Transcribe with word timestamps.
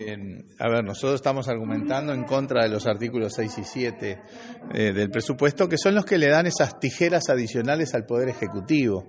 a 0.00 0.68
ver, 0.68 0.84
nosotros 0.84 1.16
estamos 1.16 1.48
argumentando 1.48 2.12
en 2.12 2.22
contra 2.22 2.62
de 2.62 2.68
los 2.68 2.86
artículos 2.86 3.32
6 3.34 3.58
y 3.58 3.64
7 3.64 4.20
eh, 4.72 4.92
del 4.92 5.10
presupuesto, 5.10 5.68
que 5.68 5.76
son 5.76 5.96
los 5.96 6.04
que 6.04 6.18
le 6.18 6.28
dan 6.28 6.46
esas 6.46 6.78
tijeras 6.78 7.28
adicionales 7.28 7.94
al 7.94 8.06
Poder 8.06 8.28
Ejecutivo. 8.28 9.06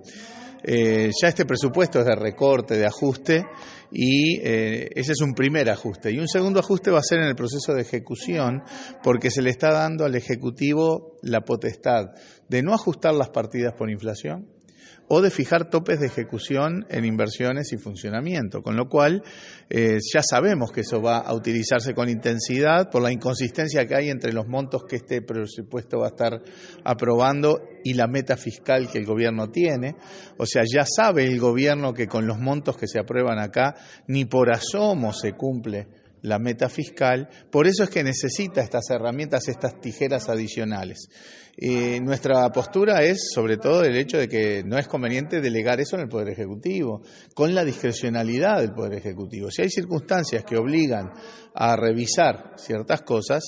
Eh, 0.64 1.12
ya 1.22 1.28
este 1.28 1.44
presupuesto 1.44 2.00
es 2.00 2.06
de 2.06 2.16
recorte, 2.16 2.76
de 2.76 2.86
ajuste, 2.86 3.44
y 3.92 4.40
eh, 4.40 4.88
ese 4.96 5.12
es 5.12 5.20
un 5.20 5.32
primer 5.32 5.70
ajuste. 5.70 6.10
Y 6.10 6.18
un 6.18 6.26
segundo 6.26 6.58
ajuste 6.58 6.90
va 6.90 6.98
a 6.98 7.04
ser 7.04 7.20
en 7.20 7.28
el 7.28 7.36
proceso 7.36 7.72
de 7.72 7.82
ejecución, 7.82 8.64
porque 9.00 9.30
se 9.30 9.42
le 9.42 9.50
está 9.50 9.70
dando 9.70 10.04
al 10.04 10.16
Ejecutivo 10.16 11.18
la 11.22 11.42
potestad 11.42 12.06
de 12.48 12.64
no 12.64 12.74
ajustar 12.74 13.14
las 13.14 13.30
partidas 13.30 13.74
por 13.74 13.92
inflación, 13.92 14.48
o 15.08 15.20
de 15.20 15.30
fijar 15.30 15.68
topes 15.68 15.98
de 15.98 16.06
ejecución 16.06 16.86
en 16.88 17.04
inversiones 17.04 17.72
y 17.72 17.78
funcionamiento, 17.78 18.62
con 18.62 18.76
lo 18.76 18.88
cual 18.88 19.24
eh, 19.68 19.98
ya 20.14 20.22
sabemos 20.22 20.70
que 20.70 20.82
eso 20.82 21.02
va 21.02 21.18
a 21.18 21.34
utilizarse 21.34 21.94
con 21.94 22.08
intensidad 22.08 22.90
por 22.90 23.02
la 23.02 23.10
inconsistencia 23.10 23.86
que 23.86 23.96
hay 23.96 24.08
entre 24.08 24.32
los 24.32 24.46
montos 24.46 24.84
que 24.88 24.96
este 24.96 25.20
presupuesto 25.20 25.98
va 25.98 26.06
a 26.06 26.10
estar 26.10 26.40
aprobando 26.84 27.60
y 27.82 27.94
la 27.94 28.06
meta 28.06 28.36
fiscal 28.36 28.88
que 28.88 28.98
el 28.98 29.04
gobierno 29.04 29.50
tiene. 29.50 29.96
O 30.38 30.46
sea, 30.46 30.62
ya 30.64 30.84
sabe 30.86 31.24
el 31.24 31.40
gobierno 31.40 31.92
que 31.92 32.06
con 32.06 32.26
los 32.26 32.38
montos 32.38 32.76
que 32.76 32.86
se 32.86 33.00
aprueban 33.00 33.40
acá 33.40 33.74
ni 34.06 34.26
por 34.26 34.52
asomo 34.52 35.12
se 35.12 35.32
cumple 35.32 35.88
la 36.22 36.38
meta 36.38 36.68
fiscal, 36.68 37.28
por 37.50 37.66
eso 37.66 37.84
es 37.84 37.90
que 37.90 38.02
necesita 38.02 38.60
estas 38.60 38.90
herramientas, 38.90 39.48
estas 39.48 39.80
tijeras 39.80 40.28
adicionales. 40.28 41.08
Eh, 41.56 42.00
nuestra 42.00 42.48
postura 42.50 43.02
es 43.02 43.32
sobre 43.34 43.58
todo 43.58 43.84
el 43.84 43.94
hecho 43.96 44.16
de 44.16 44.28
que 44.28 44.62
no 44.64 44.78
es 44.78 44.88
conveniente 44.88 45.40
delegar 45.40 45.78
eso 45.80 45.96
en 45.96 46.02
el 46.02 46.08
Poder 46.08 46.30
Ejecutivo, 46.30 47.02
con 47.34 47.54
la 47.54 47.64
discrecionalidad 47.64 48.60
del 48.60 48.72
Poder 48.72 48.94
Ejecutivo. 48.94 49.50
Si 49.50 49.62
hay 49.62 49.68
circunstancias 49.68 50.44
que 50.44 50.56
obligan 50.56 51.10
a 51.54 51.76
revisar 51.76 52.54
ciertas 52.56 53.02
cosas, 53.02 53.42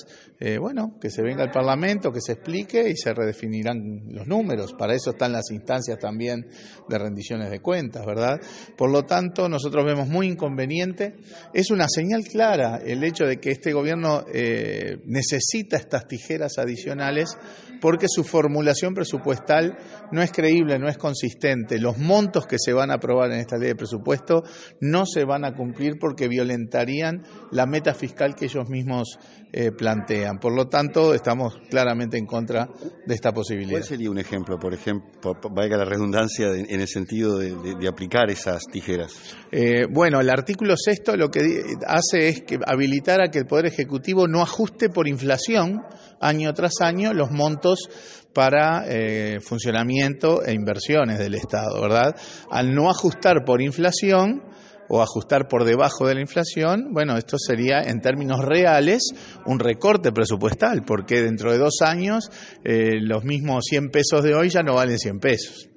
eh, 0.44 0.58
bueno, 0.58 0.98
que 1.00 1.08
se 1.08 1.22
venga 1.22 1.44
al 1.44 1.52
Parlamento, 1.52 2.10
que 2.10 2.20
se 2.20 2.32
explique 2.32 2.88
y 2.90 2.96
se 2.96 3.14
redefinirán 3.14 4.06
los 4.08 4.26
números. 4.26 4.74
Para 4.76 4.92
eso 4.92 5.10
están 5.10 5.30
las 5.30 5.52
instancias 5.52 6.00
también 6.00 6.48
de 6.88 6.98
rendiciones 6.98 7.48
de 7.48 7.60
cuentas, 7.60 8.04
¿verdad? 8.04 8.40
Por 8.76 8.90
lo 8.90 9.04
tanto, 9.04 9.48
nosotros 9.48 9.84
vemos 9.86 10.08
muy 10.08 10.26
inconveniente. 10.26 11.14
Es 11.54 11.70
una 11.70 11.86
señal 11.88 12.24
clara 12.24 12.80
el 12.84 13.04
hecho 13.04 13.24
de 13.24 13.36
que 13.36 13.52
este 13.52 13.72
gobierno 13.72 14.24
eh, 14.34 14.96
necesita 15.04 15.76
estas 15.76 16.08
tijeras 16.08 16.58
adicionales 16.58 17.36
porque 17.80 18.06
su 18.08 18.24
formulación 18.24 18.94
presupuestal 18.94 19.76
no 20.12 20.22
es 20.22 20.30
creíble, 20.30 20.78
no 20.78 20.88
es 20.88 20.96
consistente. 20.96 21.78
Los 21.78 21.98
montos 21.98 22.46
que 22.46 22.56
se 22.58 22.72
van 22.72 22.90
a 22.90 22.94
aprobar 22.94 23.32
en 23.32 23.38
esta 23.38 23.58
ley 23.58 23.68
de 23.68 23.74
presupuesto 23.74 24.44
no 24.80 25.04
se 25.04 25.24
van 25.24 25.44
a 25.44 25.54
cumplir 25.54 25.98
porque 26.00 26.28
violentarían 26.28 27.22
la 27.50 27.66
meta 27.66 27.92
fiscal 27.92 28.36
que 28.36 28.44
ellos 28.46 28.68
mismos 28.68 29.18
eh, 29.52 29.72
plantean. 29.72 30.31
Por 30.38 30.54
lo 30.54 30.68
tanto, 30.68 31.14
estamos 31.14 31.58
claramente 31.68 32.18
en 32.18 32.26
contra 32.26 32.68
de 33.06 33.14
esta 33.14 33.32
posibilidad. 33.32 33.78
¿Cuál 33.78 33.84
sería 33.84 34.10
un 34.10 34.18
ejemplo, 34.18 34.58
por 34.58 34.74
ejemplo, 34.74 35.34
valga 35.50 35.76
la 35.76 35.84
redundancia, 35.84 36.48
en 36.54 36.80
el 36.80 36.88
sentido 36.88 37.38
de, 37.38 37.88
aplicar 37.88 38.30
esas 38.30 38.62
tijeras? 38.70 39.12
Eh, 39.50 39.86
bueno, 39.90 40.20
el 40.20 40.30
artículo 40.30 40.74
sexto 40.76 41.16
lo 41.16 41.30
que 41.30 41.40
hace 41.86 42.28
es 42.28 42.42
que 42.42 42.58
habilitar 42.64 43.20
a 43.20 43.30
que 43.30 43.40
el 43.40 43.46
Poder 43.46 43.66
Ejecutivo 43.66 44.26
no 44.28 44.42
ajuste 44.42 44.88
por 44.88 45.08
inflación 45.08 45.82
año 46.20 46.52
tras 46.54 46.80
año 46.80 47.12
los 47.12 47.30
montos 47.30 47.88
para 48.32 48.84
eh, 48.86 49.40
funcionamiento 49.40 50.42
e 50.44 50.52
inversiones 50.52 51.18
del 51.18 51.34
Estado, 51.34 51.80
¿verdad? 51.80 52.16
Al 52.50 52.74
no 52.74 52.90
ajustar 52.90 53.44
por 53.44 53.60
inflación, 53.60 54.42
o 54.88 55.02
ajustar 55.02 55.48
por 55.48 55.64
debajo 55.64 56.06
de 56.06 56.14
la 56.14 56.20
inflación, 56.20 56.92
bueno, 56.92 57.16
esto 57.16 57.36
sería 57.38 57.82
en 57.82 58.00
términos 58.00 58.44
reales 58.44 59.02
un 59.46 59.58
recorte 59.58 60.12
presupuestal, 60.12 60.82
porque 60.84 61.22
dentro 61.22 61.52
de 61.52 61.58
dos 61.58 61.82
años 61.82 62.30
eh, 62.64 63.00
los 63.00 63.24
mismos 63.24 63.64
100 63.68 63.90
pesos 63.90 64.22
de 64.22 64.34
hoy 64.34 64.48
ya 64.48 64.62
no 64.62 64.74
valen 64.74 64.98
100 64.98 65.18
pesos. 65.18 65.68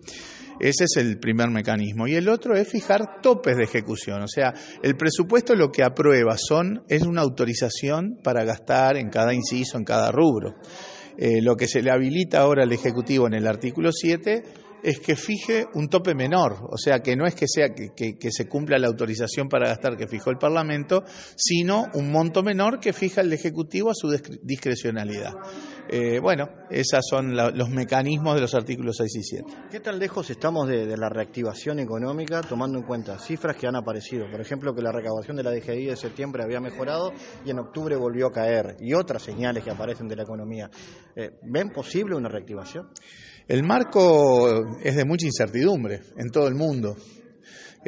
Ese 0.60 0.86
es 0.86 0.98
el 0.98 1.20
primer 1.20 1.50
mecanismo. 1.50 2.08
Y 2.08 2.16
el 2.16 2.30
otro 2.30 2.56
es 2.56 2.70
fijar 2.70 3.22
topes 3.22 3.58
de 3.58 3.64
ejecución. 3.64 4.22
O 4.22 4.28
sea, 4.28 4.54
el 4.82 4.96
presupuesto 4.96 5.54
lo 5.54 5.70
que 5.70 5.84
aprueba 5.84 6.38
son, 6.38 6.84
es 6.88 7.04
una 7.04 7.22
autorización 7.22 8.20
para 8.24 8.46
gastar 8.46 8.98
en 8.98 9.10
cada 9.10 9.34
inciso, 9.34 9.78
en 9.78 9.84
cada 9.84 10.12
rubro. 10.12 10.56
Eh, 11.18 11.42
lo 11.42 11.56
que 11.56 11.68
se 11.68 11.82
le 11.82 11.92
habilita 11.92 12.40
ahora 12.40 12.64
al 12.64 12.72
Ejecutivo 12.72 13.28
en 13.28 13.34
el 13.34 13.48
artículo 13.48 13.92
7 13.92 14.44
es 14.86 15.00
que 15.00 15.16
fije 15.16 15.66
un 15.74 15.90
tope 15.90 16.14
menor, 16.14 16.70
o 16.70 16.78
sea, 16.78 17.00
que 17.00 17.16
no 17.16 17.26
es 17.26 17.34
que 17.34 17.48
sea 17.48 17.70
que, 17.74 18.16
se 18.30 18.48
cumpla 18.48 18.78
la 18.78 18.86
autorización 18.86 19.50
para 19.50 19.70
gastar 19.70 19.98
que 19.98 20.08
fijó 20.08 20.30
el 20.30 20.38
Parlamento, 20.38 21.04
sino 21.36 21.88
un 21.96 22.12
monto 22.12 22.44
menor 22.44 22.80
que 22.80 22.94
fija 22.94 23.22
el 23.22 23.34
Ejecutivo 23.34 23.90
a 23.90 23.96
su 23.96 24.16
discrecionalidad. 24.44 25.34
Eh, 25.90 26.20
bueno, 26.20 26.50
esos 26.70 27.04
son 27.10 27.36
los 27.36 27.70
mecanismos 27.70 28.36
de 28.36 28.42
los 28.42 28.54
artículos 28.54 28.98
6 28.98 29.16
y 29.16 29.24
7. 29.24 29.54
¿Qué 29.72 29.80
tan 29.80 29.98
lejos 29.98 30.30
estamos 30.30 30.68
de, 30.68 30.96
la 30.96 31.10
reactivación 31.10 31.80
económica 31.80 32.42
tomando 32.42 32.78
en 32.78 32.86
cuenta 32.86 33.18
cifras 33.18 33.56
que 33.56 33.66
han 33.66 33.76
aparecido? 33.76 34.30
Por 34.30 34.40
ejemplo, 34.40 34.76
que 34.76 34.84
la 34.84 34.92
recaudación 34.92 35.36
de 35.36 35.44
la 35.44 35.52
DGI 35.52 35.88
de 35.88 35.96
septiembre 35.96 36.44
había 36.44 36.60
mejorado 36.60 37.12
y 37.44 37.50
en 37.50 37.58
octubre 37.58 37.96
volvió 37.96 38.28
a 38.28 38.32
caer, 38.32 38.78
y 38.80 38.94
otras 38.94 39.24
señales 39.24 39.64
que 39.64 39.72
aparecen 39.72 40.08
de 40.08 40.16
la 40.16 40.24
economía. 40.24 40.70
Eh, 41.16 41.32
¿Ven 41.42 41.72
posible 41.72 42.16
una 42.16 42.30
reactivación? 42.30 42.90
El 43.48 43.64
marco 43.64 44.80
es 44.82 44.96
de 44.96 45.06
mucha 45.06 45.28
incertidumbre 45.28 46.02
en 46.18 46.32
todo 46.32 46.48
el 46.48 46.56
mundo. 46.56 46.96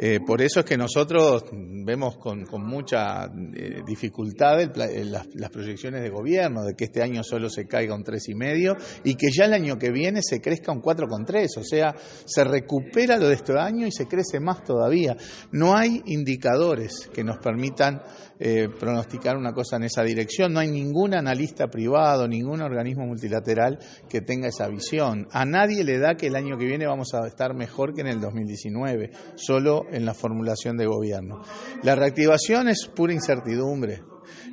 Eh, 0.00 0.20
por 0.24 0.40
eso 0.40 0.60
es 0.60 0.66
que 0.66 0.76
nosotros 0.76 1.44
vemos 1.52 2.18
con, 2.18 2.46
mucha 2.64 3.24
eh, 3.24 3.82
dificultad 3.84 4.58
las, 4.76 5.50
proyecciones 5.50 6.02
de 6.02 6.08
gobierno, 6.08 6.62
de 6.62 6.74
que 6.74 6.84
este 6.84 7.02
año 7.02 7.24
solo 7.24 7.50
se 7.50 7.66
caiga 7.66 7.96
un 7.96 8.04
tres 8.04 8.28
y 8.28 8.34
medio 8.36 8.76
y 9.02 9.16
que 9.16 9.26
ya 9.36 9.46
el 9.46 9.54
año 9.54 9.76
que 9.76 9.90
viene 9.90 10.20
se 10.22 10.40
crezca 10.40 10.70
un 10.70 10.80
4,3, 10.80 11.58
o 11.58 11.64
sea, 11.64 11.96
se 12.24 12.44
recupera 12.44 13.16
lo 13.16 13.26
de 13.26 13.34
este 13.34 13.58
año 13.58 13.86
y 13.88 13.92
se 13.92 14.06
crece 14.06 14.38
más 14.38 14.62
todavía. 14.62 15.16
No 15.50 15.76
hay 15.76 16.00
indicadores 16.06 17.08
que 17.12 17.24
nos 17.24 17.38
permitan 17.38 18.00
eh, 18.40 18.68
pronosticar 18.78 19.36
una 19.36 19.52
cosa 19.52 19.76
en 19.76 19.84
esa 19.84 20.04
dirección. 20.04 20.52
No 20.52 20.60
hay 20.60 20.70
ningún 20.70 21.14
analista 21.14 21.66
privado, 21.66 22.28
ningún 22.28 22.62
organismo 22.62 23.04
multilateral 23.04 23.80
que 24.08 24.20
tenga 24.20 24.46
esa 24.46 24.68
visión. 24.68 25.26
A 25.32 25.44
nadie 25.44 25.82
le 25.82 25.98
da 25.98 26.14
que 26.14 26.28
el 26.28 26.36
año 26.36 26.56
que 26.56 26.66
viene 26.66 26.86
vamos 26.86 27.14
a 27.14 27.26
estar 27.26 27.54
mejor 27.54 27.94
que 27.94 28.02
en 28.02 28.06
el 28.06 28.20
2019, 28.20 29.10
solo 29.34 29.87
en 29.92 30.04
la 30.04 30.14
formulación 30.14 30.76
de 30.76 30.86
gobierno. 30.86 31.42
La 31.82 31.94
reactivación 31.94 32.68
es 32.68 32.86
pura 32.86 33.12
incertidumbre. 33.12 34.02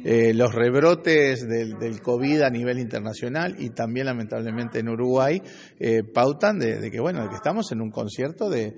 Eh, 0.03 0.33
los 0.35 0.53
rebrotes 0.53 1.47
del, 1.47 1.79
del, 1.79 2.01
COVID 2.01 2.43
a 2.43 2.49
nivel 2.51 2.77
internacional 2.77 3.55
y 3.57 3.71
también 3.71 4.05
lamentablemente 4.05 4.79
en 4.79 4.89
Uruguay 4.89 5.41
eh, 5.79 6.03
pautan 6.03 6.59
de, 6.59 6.91
que 6.91 6.99
bueno 6.99 7.23
de 7.23 7.29
que 7.29 7.35
estamos 7.35 7.71
en 7.71 7.81
un 7.81 7.89
concierto 7.89 8.49
de, 8.49 8.75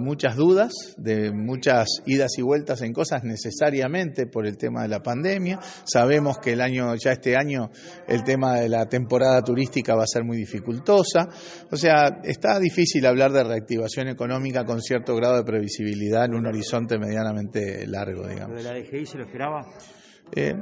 muchas 0.00 0.34
dudas, 0.34 0.72
de 0.96 1.30
muchas 1.32 1.86
idas 2.06 2.32
y 2.36 2.42
vueltas 2.42 2.82
en 2.82 2.92
cosas 2.92 3.22
necesariamente 3.22 4.26
por 4.26 4.46
el 4.46 4.56
tema 4.56 4.82
de 4.82 4.88
la 4.88 5.02
pandemia. 5.02 5.60
Sabemos 5.84 6.38
que 6.38 6.54
el 6.54 6.60
año 6.60 6.94
ya 6.96 7.12
este 7.12 7.36
año 7.36 7.70
el 8.08 8.24
tema 8.24 8.56
de 8.56 8.68
la 8.68 8.86
temporada 8.86 9.40
turística 9.42 9.94
va 9.94 10.02
a 10.02 10.08
ser 10.08 10.24
muy 10.24 10.36
dificultosa. 10.36 11.28
O 11.70 11.76
sea, 11.76 12.20
está 12.24 12.58
difícil 12.58 13.06
hablar 13.06 13.32
de 13.32 13.44
reactivación 13.44 14.08
económica 14.08 14.64
con 14.64 14.80
cierto 14.80 15.14
grado 15.14 15.36
de 15.36 15.44
previsibilidad 15.44 16.24
en 16.24 16.34
un 16.34 16.46
horizonte 16.46 16.98
medianamente 16.98 17.86
largo, 17.86 18.26
digamos. 18.26 18.56
¿De 18.56 18.62
la 18.62 18.74
DGI 18.74 19.06
se 19.06 19.18
lo 19.18 19.24
esperaba? 19.24 19.60
Eh, 20.32 20.52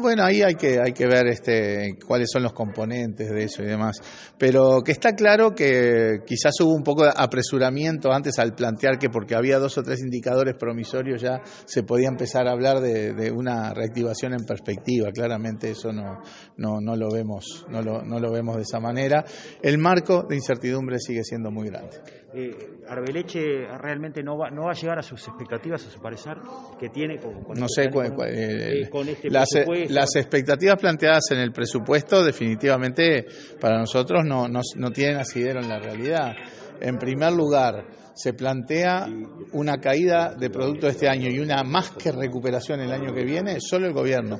bueno, 0.00 0.24
ahí 0.24 0.42
hay 0.42 0.54
que, 0.56 0.78
hay 0.78 0.92
que 0.92 1.06
ver 1.06 1.26
este, 1.28 1.96
cuáles 2.06 2.28
son 2.30 2.42
los 2.42 2.52
componentes 2.52 3.30
de 3.30 3.44
eso 3.44 3.62
y 3.62 3.66
demás. 3.66 3.96
Pero 4.36 4.82
que 4.84 4.92
está 4.92 5.14
claro 5.14 5.54
que 5.54 6.18
quizás 6.26 6.52
hubo 6.60 6.74
un 6.74 6.82
poco 6.82 7.04
de 7.04 7.12
apresuramiento 7.16 8.12
antes 8.12 8.38
al 8.38 8.54
plantear 8.54 8.98
que 8.98 9.08
porque 9.08 9.34
había 9.34 9.58
dos 9.58 9.78
o 9.78 9.82
tres 9.82 10.00
indicadores 10.00 10.54
promisorios 10.58 11.22
ya 11.22 11.40
se 11.64 11.82
podía 11.82 12.08
empezar 12.08 12.46
a 12.46 12.52
hablar 12.52 12.80
de, 12.80 13.32
una 13.32 13.72
reactivación 13.72 14.34
en 14.34 14.44
perspectiva. 14.44 15.10
Claramente 15.12 15.70
eso 15.70 15.92
no, 15.92 16.20
no, 16.58 16.80
no, 16.80 16.96
lo 16.96 17.08
vemos, 17.10 17.64
no, 17.70 17.80
lo, 17.80 18.02
no 18.02 18.18
lo 18.18 18.30
vemos 18.30 18.56
de 18.56 18.62
esa 18.62 18.80
manera. 18.80 19.24
El 19.62 19.78
marco 19.78 20.24
de 20.28 20.36
incertidumbre 20.36 20.98
sigue 20.98 21.24
siendo 21.24 21.50
muy 21.50 21.68
grande. 21.68 21.98
Eh, 22.34 22.80
Arbeleche 22.88 23.66
realmente 23.78 24.22
no 24.22 24.38
va, 24.38 24.50
no 24.50 24.64
va 24.64 24.70
a 24.70 24.74
llegar 24.74 24.98
a 24.98 25.02
sus 25.02 25.26
expectativas, 25.28 25.86
a 25.86 25.90
su 25.90 26.00
parecer, 26.00 26.38
que 26.80 26.88
tiene 26.88 27.18
con, 27.18 27.34
no 27.54 27.66
sé, 27.68 27.90
eh, 28.26 28.88
este 29.12 29.30
las, 29.30 29.48
las, 29.88 30.16
expectativas 30.16 30.76
planteadas 30.80 31.30
en 31.30 31.38
el 31.38 31.52
presupuesto 31.52 32.24
definitivamente 32.24 33.26
para 33.60 33.78
nosotros 33.78 34.24
no, 34.24 34.48
no, 34.48 34.60
no 34.76 34.90
tienen 34.90 35.16
asidero 35.16 35.60
en 35.60 35.68
la 35.68 35.78
realidad. 35.78 36.32
En 36.80 36.98
primer 36.98 37.32
lugar, 37.32 37.86
se 38.14 38.34
plantea 38.34 39.06
una 39.52 39.78
caída 39.78 40.34
de 40.38 40.50
producto 40.50 40.86
este 40.86 41.08
año 41.08 41.30
y 41.30 41.38
una 41.38 41.62
más 41.62 41.90
que 41.92 42.12
recuperación 42.12 42.80
el 42.80 42.92
año 42.92 43.14
que 43.14 43.24
viene, 43.24 43.58
solo 43.60 43.86
el 43.86 43.92
gobierno. 43.92 44.38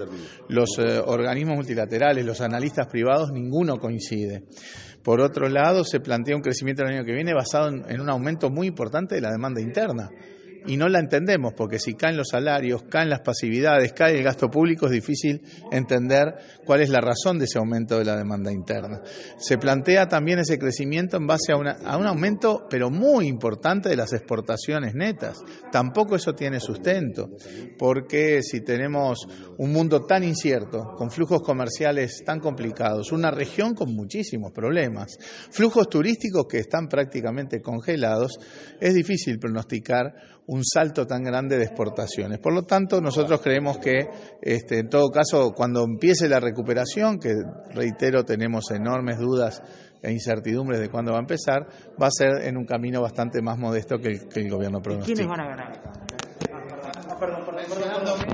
Los 0.48 0.78
eh, 0.78 1.00
organismos 1.04 1.56
multilaterales, 1.56 2.24
los 2.24 2.40
analistas 2.40 2.86
privados, 2.88 3.30
ninguno 3.32 3.76
coincide. 3.76 4.44
Por 5.02 5.20
otro 5.20 5.48
lado, 5.48 5.84
se 5.84 6.00
plantea 6.00 6.36
un 6.36 6.42
crecimiento 6.42 6.82
el 6.82 6.94
año 6.94 7.04
que 7.04 7.12
viene 7.12 7.34
basado 7.34 7.68
en, 7.68 8.00
un 8.00 8.10
aumento 8.10 8.50
muy 8.50 8.68
importante 8.68 9.16
de 9.16 9.20
la 9.20 9.30
demanda 9.30 9.60
interna. 9.60 10.10
Y 10.66 10.76
no 10.76 10.88
la 10.88 11.00
entendemos, 11.00 11.54
porque 11.54 11.78
si 11.78 11.94
caen 11.94 12.16
los 12.16 12.28
salarios, 12.28 12.84
caen 12.84 13.10
las 13.10 13.20
pasividades, 13.20 13.92
cae 13.92 14.16
el 14.16 14.24
gasto 14.24 14.48
público, 14.48 14.86
es 14.86 14.92
difícil 14.92 15.42
entender 15.70 16.34
cuál 16.64 16.80
es 16.80 16.90
la 16.90 17.00
razón 17.00 17.38
de 17.38 17.46
ese 17.46 17.58
aumento 17.58 17.98
de 17.98 18.04
la 18.04 18.16
demanda 18.16 18.52
interna. 18.52 19.00
Se 19.38 19.58
plantea 19.58 20.08
también 20.08 20.38
ese 20.38 20.58
crecimiento 20.58 21.16
en 21.16 21.26
base 21.26 21.52
a, 21.52 21.56
a 21.56 21.96
un 21.96 22.06
aumento, 22.06 22.66
pero 22.70 22.90
muy 22.90 23.26
importante, 23.26 23.88
de 23.88 23.96
las 23.96 24.12
exportaciones 24.12 24.94
netas. 24.94 25.42
Tampoco 25.70 26.16
eso 26.16 26.34
tiene 26.34 26.60
sustento, 26.60 27.30
porque 27.78 28.42
si 28.42 28.60
tenemos 28.60 29.26
un 29.58 29.72
mundo 29.72 30.04
tan 30.04 30.24
incierto, 30.24 30.94
con 30.96 31.10
flujos 31.10 31.42
comerciales 31.42 32.22
tan 32.24 32.40
complicados, 32.40 33.12
una 33.12 33.30
región 33.30 33.74
con 33.74 33.94
muchísimos 33.94 34.52
problemas, 34.52 35.16
flujos 35.50 35.88
turísticos 35.88 36.46
que 36.48 36.58
están 36.58 36.88
prácticamente 36.88 37.60
congelados, 37.60 38.38
es 38.80 38.94
difícil 38.94 39.38
pronosticar 39.38 40.14
un 40.52 40.64
salto 40.64 41.06
tan 41.06 41.22
grande 41.22 41.56
de 41.56 41.64
exportaciones. 41.64 42.38
Por 42.38 42.52
lo 42.52 42.64
tanto, 42.64 43.00
nosotros 43.00 43.40
creemos 43.40 43.78
que, 43.78 44.06
este, 44.42 44.80
en 44.80 44.88
todo 44.90 45.08
caso, 45.08 45.52
cuando 45.52 45.82
empiece 45.82 46.28
la 46.28 46.40
recuperación, 46.40 47.18
que 47.18 47.32
reitero, 47.70 48.22
tenemos 48.22 48.70
enormes 48.70 49.18
dudas 49.18 49.62
e 50.02 50.12
incertidumbres 50.12 50.78
de 50.78 50.90
cuándo 50.90 51.12
va 51.12 51.18
a 51.18 51.20
empezar, 51.22 51.66
va 52.00 52.08
a 52.08 52.10
ser 52.10 52.42
en 52.42 52.58
un 52.58 52.66
camino 52.66 53.00
bastante 53.00 53.40
más 53.40 53.58
modesto 53.58 53.96
que 53.96 54.08
el, 54.08 54.28
que 54.28 54.40
el 54.40 54.50
gobierno 54.50 54.80
pronostica. 54.82 55.14
¿Quiénes 55.14 55.30
van 55.30 55.40
a 55.40 55.48
ganar? 55.48 55.82
Ah, 57.08 57.16
perdón, 57.18 57.46
perdón, 57.46 57.64
perdón. 57.70 58.31